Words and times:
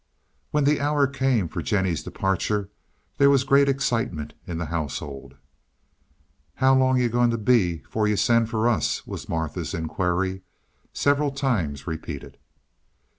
When 0.49 0.63
the 0.63 0.81
hour 0.81 1.05
came 1.05 1.47
for 1.47 1.61
Jennie's 1.61 2.01
departure 2.01 2.71
there 3.19 3.29
was 3.29 3.43
great 3.43 3.69
excitement 3.69 4.33
in 4.47 4.57
the 4.57 4.65
household. 4.65 5.35
"How 6.55 6.73
long 6.73 6.97
you 6.99 7.07
going 7.07 7.29
to 7.29 7.37
be 7.37 7.83
'fore 7.87 8.07
you 8.07 8.17
send 8.17 8.49
for 8.49 8.67
us?" 8.67 9.05
was 9.05 9.29
Martha's 9.29 9.75
inquiry, 9.75 10.41
several 10.91 11.29
times 11.29 11.85
repeated. 11.85 12.39